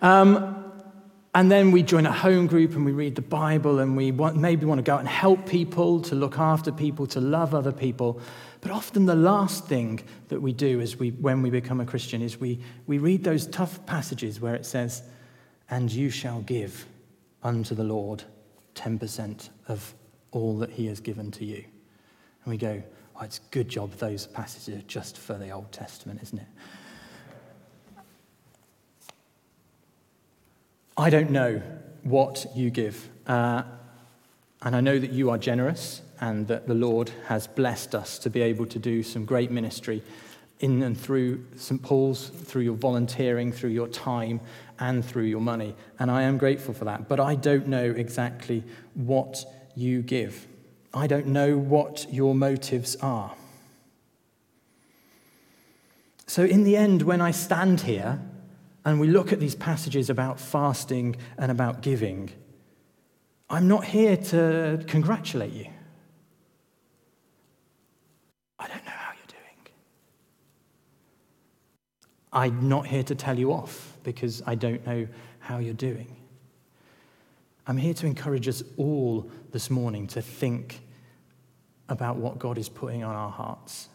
Um, 0.00 0.65
and 1.36 1.52
then 1.52 1.70
we 1.70 1.82
join 1.82 2.06
a 2.06 2.12
home 2.12 2.46
group 2.46 2.74
and 2.76 2.86
we 2.86 2.92
read 2.92 3.14
the 3.14 3.20
Bible 3.20 3.80
and 3.80 3.94
we 3.94 4.10
want, 4.10 4.36
maybe 4.36 4.64
want 4.64 4.78
to 4.78 4.82
go 4.82 4.94
out 4.94 5.00
and 5.00 5.08
help 5.08 5.46
people, 5.46 6.00
to 6.00 6.14
look 6.14 6.38
after 6.38 6.72
people, 6.72 7.06
to 7.08 7.20
love 7.20 7.54
other 7.54 7.72
people. 7.72 8.22
But 8.62 8.70
often 8.70 9.04
the 9.04 9.14
last 9.14 9.66
thing 9.66 10.00
that 10.28 10.40
we 10.40 10.54
do 10.54 10.80
as 10.80 10.96
we, 10.96 11.10
when 11.10 11.42
we 11.42 11.50
become 11.50 11.78
a 11.78 11.84
Christian 11.84 12.22
is 12.22 12.40
we, 12.40 12.60
we 12.86 12.96
read 12.96 13.22
those 13.22 13.46
tough 13.48 13.84
passages 13.84 14.40
where 14.40 14.54
it 14.54 14.64
says, 14.64 15.02
And 15.68 15.92
you 15.92 16.08
shall 16.08 16.40
give 16.40 16.86
unto 17.42 17.74
the 17.74 17.84
Lord 17.84 18.24
10% 18.74 19.50
of 19.68 19.94
all 20.30 20.56
that 20.56 20.70
he 20.70 20.86
has 20.86 21.00
given 21.00 21.30
to 21.32 21.44
you. 21.44 21.62
And 22.44 22.50
we 22.50 22.56
go, 22.56 22.82
oh, 23.14 23.24
it's 23.24 23.40
a 23.40 23.50
good 23.50 23.68
job 23.68 23.92
those 23.98 24.26
passages 24.26 24.78
are 24.78 24.86
just 24.86 25.18
for 25.18 25.34
the 25.34 25.50
Old 25.50 25.70
Testament, 25.70 26.22
isn't 26.22 26.38
it? 26.38 26.48
I 30.98 31.10
don't 31.10 31.30
know 31.30 31.60
what 32.04 32.46
you 32.54 32.70
give. 32.70 33.08
Uh, 33.26 33.64
and 34.62 34.74
I 34.74 34.80
know 34.80 34.98
that 34.98 35.12
you 35.12 35.30
are 35.30 35.36
generous 35.36 36.00
and 36.20 36.48
that 36.48 36.66
the 36.66 36.74
Lord 36.74 37.10
has 37.26 37.46
blessed 37.46 37.94
us 37.94 38.18
to 38.20 38.30
be 38.30 38.40
able 38.40 38.64
to 38.66 38.78
do 38.78 39.02
some 39.02 39.26
great 39.26 39.50
ministry 39.50 40.02
in 40.60 40.82
and 40.82 40.98
through 40.98 41.44
St. 41.56 41.82
Paul's, 41.82 42.28
through 42.28 42.62
your 42.62 42.76
volunteering, 42.76 43.52
through 43.52 43.70
your 43.70 43.88
time, 43.88 44.40
and 44.78 45.04
through 45.04 45.24
your 45.24 45.40
money. 45.40 45.74
And 45.98 46.10
I 46.10 46.22
am 46.22 46.38
grateful 46.38 46.72
for 46.72 46.86
that. 46.86 47.08
But 47.08 47.20
I 47.20 47.34
don't 47.34 47.68
know 47.68 47.84
exactly 47.84 48.64
what 48.94 49.44
you 49.74 50.00
give. 50.00 50.46
I 50.94 51.06
don't 51.06 51.26
know 51.26 51.58
what 51.58 52.06
your 52.10 52.34
motives 52.34 52.96
are. 52.96 53.34
So, 56.26 56.42
in 56.42 56.64
the 56.64 56.76
end, 56.76 57.02
when 57.02 57.20
I 57.20 57.30
stand 57.30 57.82
here 57.82 58.20
and 58.86 59.00
we 59.00 59.08
look 59.08 59.32
at 59.32 59.40
these 59.40 59.56
passages 59.56 60.08
about 60.10 60.38
fasting 60.38 61.16
and 61.38 61.50
about 61.50 61.80
giving, 61.82 62.30
I'm 63.50 63.66
not 63.66 63.84
here 63.84 64.16
to 64.16 64.80
congratulate 64.86 65.52
you. 65.52 65.66
I 68.60 68.68
don't 68.68 68.84
know 68.84 68.92
how 68.92 69.12
you're 69.12 69.26
doing. 69.26 69.66
I'm 72.32 72.68
not 72.68 72.86
here 72.86 73.02
to 73.02 73.16
tell 73.16 73.36
you 73.36 73.52
off 73.52 73.98
because 74.04 74.40
I 74.46 74.54
don't 74.54 74.86
know 74.86 75.08
how 75.40 75.58
you're 75.58 75.74
doing. 75.74 76.16
I'm 77.66 77.78
here 77.78 77.94
to 77.94 78.06
encourage 78.06 78.46
us 78.46 78.62
all 78.76 79.28
this 79.50 79.68
morning 79.68 80.06
to 80.08 80.22
think 80.22 80.80
about 81.88 82.18
what 82.18 82.38
God 82.38 82.56
is 82.56 82.68
putting 82.68 83.02
on 83.02 83.16
our 83.16 83.32
hearts, 83.32 83.88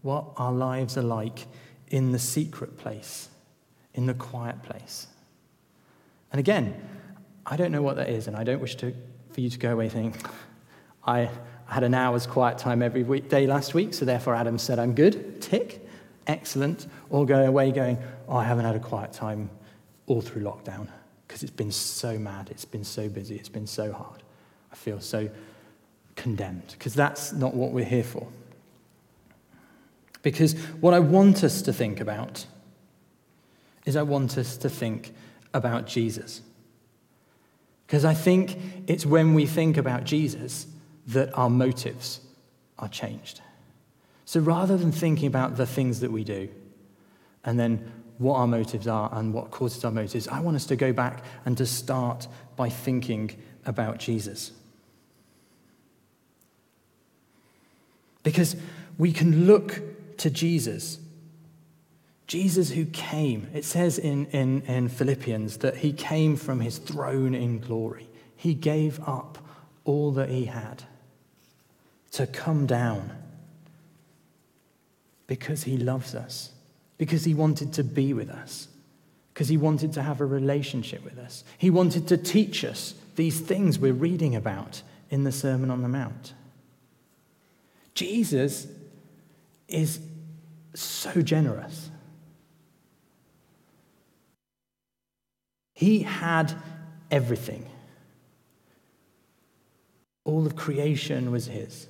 what 0.00 0.24
our 0.38 0.52
lives 0.52 0.96
are 0.96 1.02
like 1.02 1.46
in 1.88 2.12
the 2.12 2.18
secret 2.18 2.78
place 2.78 3.28
in 3.98 4.06
the 4.06 4.14
quiet 4.14 4.62
place. 4.62 5.08
And 6.30 6.38
again, 6.38 6.80
I 7.44 7.56
don't 7.56 7.72
know 7.72 7.82
what 7.82 7.96
that 7.96 8.08
is, 8.08 8.28
and 8.28 8.36
I 8.36 8.44
don't 8.44 8.60
wish 8.60 8.76
to, 8.76 8.94
for 9.32 9.40
you 9.40 9.50
to 9.50 9.58
go 9.58 9.72
away 9.72 9.88
thinking, 9.88 10.22
I 11.04 11.28
had 11.66 11.82
an 11.82 11.94
hour's 11.94 12.24
quiet 12.24 12.58
time 12.58 12.80
every 12.80 13.02
weekday 13.02 13.48
last 13.48 13.74
week, 13.74 13.92
so 13.92 14.04
therefore 14.04 14.36
Adam 14.36 14.56
said, 14.56 14.78
I'm 14.78 14.94
good, 14.94 15.42
tick, 15.42 15.84
excellent, 16.28 16.86
or 17.10 17.26
go 17.26 17.44
away 17.44 17.72
going, 17.72 17.98
oh, 18.28 18.36
I 18.36 18.44
haven't 18.44 18.66
had 18.66 18.76
a 18.76 18.78
quiet 18.78 19.12
time 19.12 19.50
all 20.06 20.20
through 20.20 20.42
lockdown 20.42 20.86
because 21.26 21.42
it's 21.42 21.50
been 21.50 21.72
so 21.72 22.20
mad, 22.20 22.50
it's 22.52 22.64
been 22.64 22.84
so 22.84 23.08
busy, 23.08 23.34
it's 23.34 23.48
been 23.48 23.66
so 23.66 23.92
hard. 23.92 24.22
I 24.70 24.76
feel 24.76 25.00
so 25.00 25.28
condemned 26.14 26.68
because 26.70 26.94
that's 26.94 27.32
not 27.32 27.52
what 27.52 27.72
we're 27.72 27.84
here 27.84 28.04
for. 28.04 28.28
Because 30.22 30.52
what 30.80 30.94
I 30.94 31.00
want 31.00 31.42
us 31.42 31.62
to 31.62 31.72
think 31.72 31.98
about 32.00 32.46
is 33.88 33.96
I 33.96 34.02
want 34.02 34.36
us 34.36 34.58
to 34.58 34.68
think 34.68 35.14
about 35.54 35.86
Jesus. 35.86 36.42
Because 37.86 38.04
I 38.04 38.12
think 38.12 38.58
it's 38.86 39.06
when 39.06 39.32
we 39.32 39.46
think 39.46 39.78
about 39.78 40.04
Jesus 40.04 40.66
that 41.06 41.32
our 41.32 41.48
motives 41.48 42.20
are 42.78 42.88
changed. 42.88 43.40
So 44.26 44.40
rather 44.40 44.76
than 44.76 44.92
thinking 44.92 45.26
about 45.26 45.56
the 45.56 45.64
things 45.64 46.00
that 46.00 46.12
we 46.12 46.22
do 46.22 46.50
and 47.44 47.58
then 47.58 47.90
what 48.18 48.34
our 48.34 48.46
motives 48.46 48.86
are 48.86 49.08
and 49.10 49.32
what 49.32 49.50
causes 49.50 49.82
our 49.86 49.90
motives, 49.90 50.28
I 50.28 50.40
want 50.40 50.56
us 50.56 50.66
to 50.66 50.76
go 50.76 50.92
back 50.92 51.24
and 51.46 51.56
to 51.56 51.64
start 51.64 52.28
by 52.56 52.68
thinking 52.68 53.30
about 53.64 53.96
Jesus. 53.96 54.52
Because 58.22 58.54
we 58.98 59.12
can 59.12 59.46
look 59.46 59.80
to 60.18 60.28
Jesus 60.28 60.98
Jesus, 62.28 62.70
who 62.70 62.84
came, 62.84 63.48
it 63.54 63.64
says 63.64 63.98
in, 63.98 64.26
in, 64.26 64.60
in 64.62 64.90
Philippians 64.90 65.56
that 65.58 65.78
he 65.78 65.94
came 65.94 66.36
from 66.36 66.60
his 66.60 66.76
throne 66.76 67.34
in 67.34 67.58
glory. 67.58 68.06
He 68.36 68.52
gave 68.52 69.00
up 69.08 69.38
all 69.84 70.12
that 70.12 70.28
he 70.28 70.44
had 70.44 70.84
to 72.12 72.26
come 72.26 72.66
down 72.66 73.10
because 75.26 75.62
he 75.62 75.78
loves 75.78 76.14
us, 76.14 76.52
because 76.98 77.24
he 77.24 77.32
wanted 77.32 77.72
to 77.72 77.82
be 77.82 78.12
with 78.12 78.28
us, 78.28 78.68
because 79.32 79.48
he 79.48 79.56
wanted 79.56 79.94
to 79.94 80.02
have 80.02 80.20
a 80.20 80.26
relationship 80.26 81.02
with 81.04 81.18
us. 81.18 81.44
He 81.56 81.70
wanted 81.70 82.06
to 82.08 82.18
teach 82.18 82.62
us 82.62 82.94
these 83.16 83.40
things 83.40 83.78
we're 83.78 83.92
reading 83.94 84.36
about 84.36 84.82
in 85.08 85.24
the 85.24 85.32
Sermon 85.32 85.70
on 85.70 85.80
the 85.80 85.88
Mount. 85.88 86.34
Jesus 87.94 88.66
is 89.66 90.00
so 90.74 91.22
generous. 91.22 91.90
He 95.78 96.00
had 96.00 96.52
everything. 97.08 97.64
All 100.24 100.44
of 100.44 100.56
creation 100.56 101.30
was 101.30 101.46
his. 101.46 101.86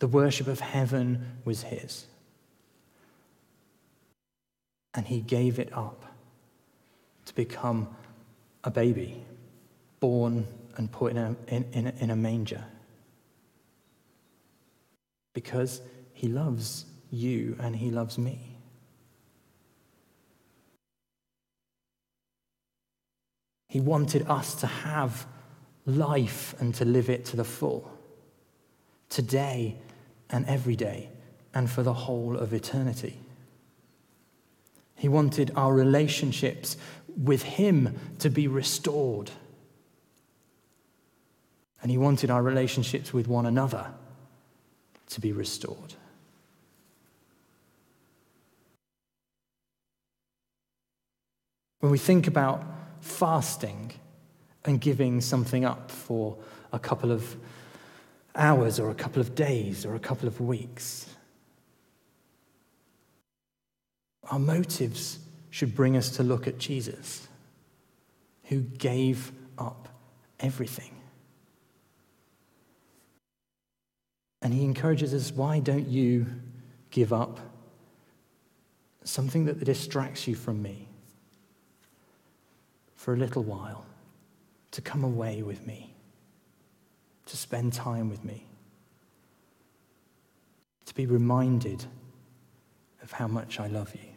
The 0.00 0.08
worship 0.08 0.48
of 0.48 0.58
heaven 0.58 1.36
was 1.44 1.62
his. 1.62 2.06
And 4.94 5.06
he 5.06 5.20
gave 5.20 5.60
it 5.60 5.72
up 5.72 6.04
to 7.26 7.34
become 7.36 7.94
a 8.64 8.70
baby, 8.72 9.22
born 10.00 10.44
and 10.76 10.90
put 10.90 11.12
in 11.12 11.16
a, 11.16 11.36
in, 11.46 11.64
in 11.72 11.86
a, 11.86 11.92
in 12.00 12.10
a 12.10 12.16
manger. 12.16 12.64
Because 15.34 15.80
he 16.14 16.26
loves 16.26 16.84
you 17.12 17.56
and 17.60 17.76
he 17.76 17.92
loves 17.92 18.18
me. 18.18 18.49
He 23.70 23.80
wanted 23.80 24.28
us 24.28 24.56
to 24.56 24.66
have 24.66 25.28
life 25.86 26.56
and 26.58 26.74
to 26.74 26.84
live 26.84 27.08
it 27.08 27.24
to 27.26 27.36
the 27.36 27.44
full, 27.44 27.88
today 29.08 29.76
and 30.28 30.44
every 30.46 30.74
day, 30.74 31.08
and 31.54 31.70
for 31.70 31.84
the 31.84 31.94
whole 31.94 32.36
of 32.36 32.52
eternity. 32.52 33.20
He 34.96 35.08
wanted 35.08 35.52
our 35.54 35.72
relationships 35.72 36.76
with 37.16 37.44
Him 37.44 37.96
to 38.18 38.28
be 38.28 38.48
restored. 38.48 39.30
And 41.80 41.92
He 41.92 41.96
wanted 41.96 42.28
our 42.28 42.42
relationships 42.42 43.12
with 43.12 43.28
one 43.28 43.46
another 43.46 43.94
to 45.10 45.20
be 45.20 45.30
restored. 45.30 45.94
When 51.78 51.92
we 51.92 51.98
think 51.98 52.26
about 52.26 52.79
fasting 53.00 53.92
and 54.64 54.80
giving 54.80 55.20
something 55.20 55.64
up 55.64 55.90
for 55.90 56.36
a 56.72 56.78
couple 56.78 57.10
of 57.10 57.36
hours 58.34 58.78
or 58.78 58.90
a 58.90 58.94
couple 58.94 59.20
of 59.20 59.34
days 59.34 59.84
or 59.84 59.94
a 59.94 59.98
couple 59.98 60.28
of 60.28 60.40
weeks. 60.40 61.06
Our 64.30 64.38
motives 64.38 65.18
should 65.50 65.74
bring 65.74 65.96
us 65.96 66.10
to 66.16 66.22
look 66.22 66.46
at 66.46 66.58
Jesus, 66.58 67.26
who 68.44 68.60
gave 68.60 69.32
up 69.58 69.88
everything. 70.38 70.94
And 74.42 74.54
he 74.54 74.64
encourages 74.64 75.12
us 75.12 75.32
why 75.32 75.58
don't 75.58 75.88
you 75.88 76.26
give 76.90 77.12
up, 77.12 77.40
something 79.02 79.46
that 79.46 79.62
distracts 79.64 80.28
you 80.28 80.34
from 80.34 80.62
me 80.62 80.89
for 83.00 83.14
a 83.14 83.16
little 83.16 83.42
while, 83.42 83.86
to 84.72 84.82
come 84.82 85.02
away 85.02 85.42
with 85.42 85.66
me, 85.66 85.94
to 87.24 87.34
spend 87.34 87.72
time 87.72 88.10
with 88.10 88.22
me, 88.22 88.46
to 90.84 90.94
be 90.94 91.06
reminded 91.06 91.82
of 93.02 93.10
how 93.12 93.26
much 93.26 93.58
I 93.58 93.68
love 93.68 93.94
you. 93.94 94.10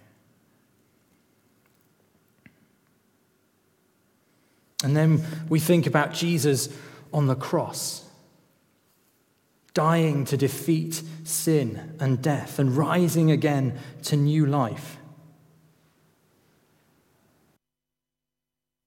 And 4.83 4.97
then 4.97 5.23
we 5.47 5.61
think 5.61 5.87
about 5.87 6.11
Jesus 6.11 6.67
on 7.13 7.27
the 7.27 7.35
cross, 7.35 8.05
dying 9.73 10.25
to 10.25 10.35
defeat 10.35 11.01
sin 11.23 11.95
and 12.01 12.21
death 12.21 12.59
and 12.59 12.75
rising 12.75 13.31
again 13.31 13.79
to 14.03 14.17
new 14.17 14.45
life. 14.45 14.97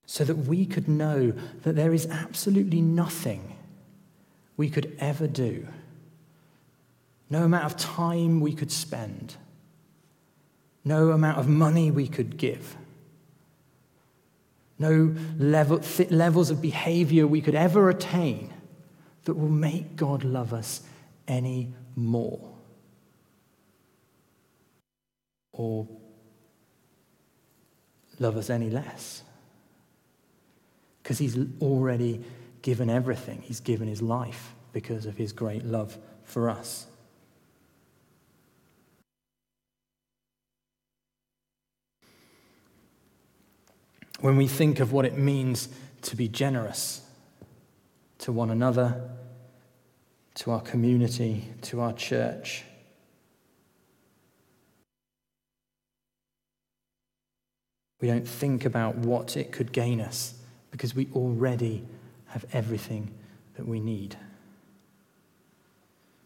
So 0.07 0.25
that 0.25 0.37
we 0.37 0.65
could 0.65 0.89
know 0.89 1.33
that 1.63 1.75
there 1.75 1.93
is 1.93 2.07
absolutely 2.07 2.81
nothing 2.81 3.57
we 4.57 4.71
could 4.71 4.97
ever 4.99 5.27
do, 5.27 5.67
no 7.29 7.43
amount 7.43 7.65
of 7.65 7.77
time 7.77 8.41
we 8.41 8.55
could 8.55 8.71
spend, 8.71 9.37
no 10.85 11.11
amount 11.11 11.39
of 11.39 11.49
money 11.49 11.91
we 11.91 12.07
could 12.07 12.37
give 12.37 12.77
no 14.79 15.15
level, 15.39 15.81
levels 16.11 16.51
of 16.51 16.61
behavior 16.61 17.27
we 17.27 17.41
could 17.41 17.55
ever 17.55 17.89
attain 17.89 18.53
that 19.25 19.35
will 19.35 19.49
make 19.49 19.97
God 19.97 20.23
love 20.23 20.53
us 20.53 20.83
any 21.27 21.73
more. 21.95 22.53
Or 25.53 25.89
love 28.19 28.37
us 28.37 28.51
any 28.51 28.69
less. 28.69 29.23
Because 31.07 31.19
he's 31.19 31.39
already 31.63 32.21
given 32.63 32.91
everything, 32.91 33.41
he's 33.43 33.61
given 33.61 33.87
his 33.87 34.03
life 34.03 34.57
because 34.73 35.07
of 35.07 35.17
his 35.17 35.33
great 35.33 35.65
love 35.65 35.97
for 36.25 36.51
us. 36.51 36.89
when 44.21 44.37
we 44.37 44.49
think 44.49 44.81
of 44.81 44.93
what 44.93 45.05
it 45.05 45.17
means 45.17 45.69
to 46.01 46.17
be 46.17 46.27
generous 46.27 47.03
to 48.19 48.33
one 48.33 48.51
another, 48.51 49.09
to 50.35 50.51
our 50.51 50.61
community, 50.61 51.45
to 51.61 51.81
our 51.83 51.93
church. 51.93 52.65
We 58.01 58.09
don't 58.09 58.27
think 58.27 58.65
about 58.65 58.97
what 58.97 59.37
it 59.37 59.53
could 59.53 59.71
gain 59.71 60.01
us 60.01 60.35
because 60.77 60.95
we 60.95 61.09
already 61.15 61.83
have 62.27 62.45
everything 62.53 63.11
that 63.55 63.67
we 63.67 63.81
need. 63.81 64.15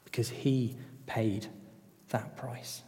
Because 0.05 0.29
He 0.29 0.75
paid 1.07 1.47
that 2.09 2.37
price. 2.37 2.83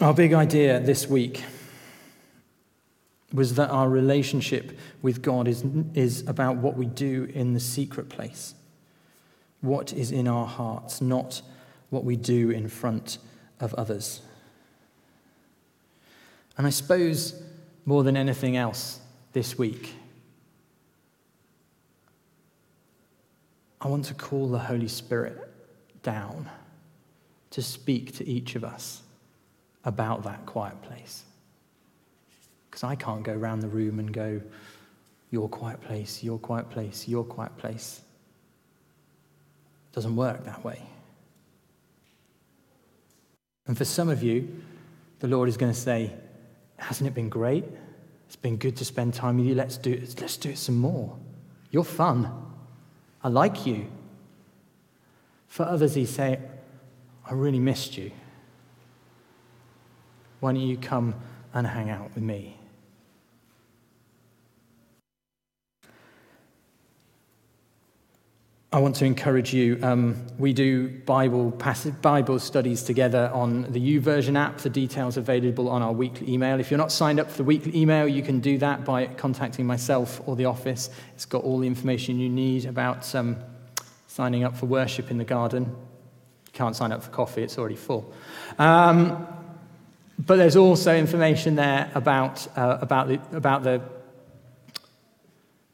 Our 0.00 0.12
big 0.12 0.32
idea 0.32 0.80
this 0.80 1.06
week 1.06 1.44
was 3.32 3.54
that 3.54 3.70
our 3.70 3.88
relationship 3.88 4.76
with 5.02 5.22
God 5.22 5.46
is, 5.46 5.64
is 5.94 6.26
about 6.26 6.56
what 6.56 6.76
we 6.76 6.86
do 6.86 7.30
in 7.32 7.54
the 7.54 7.60
secret 7.60 8.08
place, 8.08 8.56
what 9.60 9.92
is 9.92 10.10
in 10.10 10.26
our 10.26 10.46
hearts, 10.46 11.00
not 11.00 11.42
what 11.90 12.02
we 12.02 12.16
do 12.16 12.50
in 12.50 12.68
front 12.68 13.18
of 13.60 13.72
others. 13.74 14.22
And 16.58 16.66
I 16.66 16.70
suppose 16.70 17.40
more 17.86 18.02
than 18.02 18.16
anything 18.16 18.56
else 18.56 18.98
this 19.32 19.56
week, 19.56 19.94
I 23.80 23.86
want 23.86 24.04
to 24.06 24.14
call 24.14 24.48
the 24.48 24.58
Holy 24.58 24.88
Spirit 24.88 25.38
down 26.02 26.50
to 27.50 27.62
speak 27.62 28.16
to 28.16 28.28
each 28.28 28.56
of 28.56 28.64
us 28.64 29.02
about 29.84 30.24
that 30.24 30.44
quiet 30.46 30.82
place. 30.82 31.24
Because 32.68 32.82
I 32.82 32.96
can't 32.96 33.22
go 33.22 33.32
around 33.32 33.60
the 33.60 33.68
room 33.68 34.00
and 34.00 34.12
go, 34.12 34.42
your 35.30 35.48
quiet 35.48 35.80
place, 35.80 36.24
your 36.24 36.38
quiet 36.38 36.68
place, 36.70 37.06
your 37.06 37.22
quiet 37.22 37.56
place. 37.56 38.00
It 39.90 39.94
doesn't 39.94 40.16
work 40.16 40.44
that 40.44 40.64
way. 40.64 40.82
And 43.66 43.76
for 43.76 43.84
some 43.84 44.08
of 44.08 44.22
you, 44.22 44.62
the 45.20 45.28
Lord 45.28 45.48
is 45.48 45.56
going 45.56 45.72
to 45.72 45.78
say, 45.78 46.12
Hasn't 46.78 47.06
it 47.06 47.14
been 47.14 47.28
great? 47.28 47.64
It's 48.26 48.36
been 48.36 48.56
good 48.56 48.76
to 48.76 48.84
spend 48.84 49.14
time 49.14 49.38
with 49.38 49.46
you. 49.46 49.54
Let's 49.54 49.76
do 49.76 49.92
it. 49.92 50.20
Let's 50.20 50.36
do 50.36 50.50
it 50.50 50.58
some 50.58 50.76
more. 50.76 51.16
You're 51.70 51.84
fun. 51.84 52.30
I 53.22 53.28
like 53.28 53.66
you. 53.66 53.86
For 55.48 55.64
others, 55.64 55.94
He's 55.94 56.10
saying, 56.10 56.42
I 57.24 57.34
really 57.34 57.58
missed 57.58 57.98
you. 57.98 58.10
Why 60.40 60.52
don't 60.52 60.62
you 60.62 60.76
come 60.76 61.14
and 61.52 61.66
hang 61.66 61.90
out 61.90 62.14
with 62.14 62.22
me? 62.22 62.58
I 68.70 68.80
want 68.80 68.96
to 68.96 69.06
encourage 69.06 69.54
you. 69.54 69.78
Um, 69.82 70.26
we 70.36 70.52
do 70.52 70.90
Bible 70.90 71.52
passive 71.52 72.02
Bible 72.02 72.38
studies 72.38 72.82
together 72.82 73.30
on 73.32 73.62
the 73.72 73.80
YouVersion 73.80 74.36
app. 74.36 74.58
The 74.58 74.68
details 74.68 75.16
available 75.16 75.70
on 75.70 75.80
our 75.80 75.92
weekly 75.92 76.30
email. 76.30 76.60
If 76.60 76.70
you're 76.70 76.76
not 76.76 76.92
signed 76.92 77.18
up 77.18 77.30
for 77.30 77.38
the 77.38 77.44
weekly 77.44 77.74
email, 77.74 78.06
you 78.06 78.22
can 78.22 78.40
do 78.40 78.58
that 78.58 78.84
by 78.84 79.06
contacting 79.06 79.66
myself 79.66 80.20
or 80.26 80.36
the 80.36 80.44
office. 80.44 80.90
It's 81.14 81.24
got 81.24 81.44
all 81.44 81.60
the 81.60 81.66
information 81.66 82.20
you 82.20 82.28
need 82.28 82.66
about 82.66 83.14
um, 83.14 83.38
signing 84.06 84.44
up 84.44 84.54
for 84.54 84.66
worship 84.66 85.10
in 85.10 85.16
the 85.16 85.24
garden. 85.24 85.64
You 85.64 86.52
can't 86.52 86.76
sign 86.76 86.92
up 86.92 87.02
for 87.02 87.10
coffee; 87.10 87.42
it's 87.42 87.56
already 87.56 87.76
full. 87.76 88.12
Um, 88.58 89.26
but 90.18 90.36
there's 90.36 90.56
also 90.56 90.94
information 90.94 91.54
there 91.54 91.90
about, 91.94 92.46
uh, 92.54 92.76
about, 92.82 93.08
the, 93.08 93.20
about 93.34 93.62
the, 93.62 93.80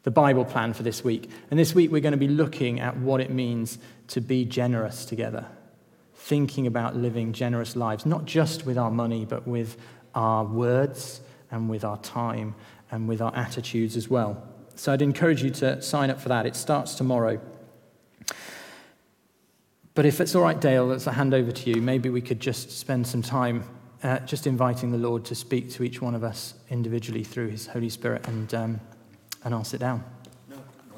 the 0.05 0.11
Bible 0.11 0.45
plan 0.45 0.73
for 0.73 0.83
this 0.83 1.03
week. 1.03 1.29
And 1.51 1.59
this 1.59 1.75
week 1.75 1.91
we're 1.91 2.01
going 2.01 2.13
to 2.13 2.19
be 2.19 2.29
looking 2.29 2.79
at 2.79 2.97
what 2.97 3.21
it 3.21 3.31
means 3.31 3.79
to 4.09 4.21
be 4.21 4.45
generous 4.45 5.05
together, 5.05 5.47
thinking 6.15 6.67
about 6.67 6.95
living 6.95 7.33
generous 7.33 7.75
lives, 7.75 8.07
not 8.07 8.25
just 8.25 8.65
with 8.65 8.79
our 8.79 8.91
money, 8.91 9.25
but 9.25 9.47
with 9.49 9.77
our 10.15 10.45
words 10.45 11.21
and 11.51 11.69
with 11.69 11.85
our 11.85 11.99
time 11.99 12.55
and 12.91 13.09
with 13.09 13.21
our 13.21 13.35
attitudes 13.35 13.97
as 13.97 14.09
well. 14.09 14.47
So 14.77 14.93
I'd 14.93 15.03
encourage 15.03 15.43
you 15.43 15.51
to 15.51 15.81
sign 15.83 16.11
up 16.11 16.21
for 16.21 16.29
that. 16.29 16.47
It 16.47 16.55
starts 16.55 16.95
tomorrow. 16.95 17.41
But 19.95 20.05
if 20.05 20.21
it's 20.21 20.35
all 20.35 20.43
right, 20.43 20.61
Dale, 20.61 20.87
let's 20.87 21.05
hand 21.05 21.33
over 21.33 21.53
to 21.53 21.71
you. 21.71 21.81
Maybe 21.81 22.11
we 22.11 22.21
could 22.21 22.41
just 22.41 22.73
spend 22.73 23.07
some 23.07 23.23
time 23.23 23.65
uh, 24.03 24.19
just 24.21 24.47
inviting 24.47 24.91
the 24.91 24.99
Lord 24.99 25.25
to 25.27 25.35
speak 25.35 25.71
to 25.71 25.83
each 25.83 26.03
one 26.03 26.15
of 26.15 26.25
us 26.25 26.55
individually 26.69 27.25
through 27.25 27.49
his 27.49 27.69
Holy 27.69 27.89
Spirit, 27.89 28.29
and, 28.29 28.53
um, 28.53 28.81
and 29.45 29.55
I'll 29.55 29.65
sit 29.65 29.81
down. 29.81 30.03